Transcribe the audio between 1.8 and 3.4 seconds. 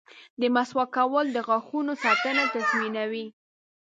ساتنه تضمینوي.